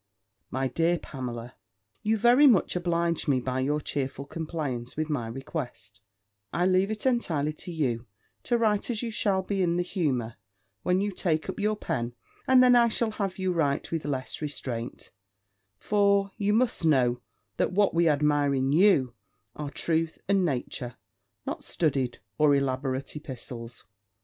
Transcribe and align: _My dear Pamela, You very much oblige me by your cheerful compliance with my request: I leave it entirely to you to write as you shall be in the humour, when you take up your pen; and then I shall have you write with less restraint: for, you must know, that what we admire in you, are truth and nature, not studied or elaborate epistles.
_My 0.49 0.67
dear 0.67 0.97
Pamela, 0.97 1.53
You 2.01 2.17
very 2.17 2.47
much 2.47 2.75
oblige 2.75 3.27
me 3.27 3.39
by 3.39 3.59
your 3.59 3.79
cheerful 3.79 4.25
compliance 4.25 4.97
with 4.97 5.11
my 5.11 5.27
request: 5.27 6.01
I 6.51 6.65
leave 6.65 6.89
it 6.89 7.05
entirely 7.05 7.53
to 7.53 7.71
you 7.71 8.07
to 8.45 8.57
write 8.57 8.89
as 8.89 9.03
you 9.03 9.11
shall 9.11 9.43
be 9.43 9.61
in 9.61 9.77
the 9.77 9.83
humour, 9.83 10.37
when 10.81 11.01
you 11.01 11.11
take 11.11 11.49
up 11.49 11.59
your 11.59 11.75
pen; 11.75 12.15
and 12.47 12.63
then 12.63 12.75
I 12.75 12.87
shall 12.87 13.11
have 13.11 13.37
you 13.37 13.51
write 13.51 13.91
with 13.91 14.03
less 14.03 14.41
restraint: 14.41 15.11
for, 15.77 16.31
you 16.35 16.51
must 16.51 16.83
know, 16.83 17.21
that 17.57 17.71
what 17.71 17.93
we 17.93 18.09
admire 18.09 18.55
in 18.55 18.71
you, 18.71 19.13
are 19.55 19.69
truth 19.69 20.17
and 20.27 20.43
nature, 20.43 20.95
not 21.45 21.63
studied 21.63 22.17
or 22.39 22.55
elaborate 22.55 23.15
epistles. 23.15 23.83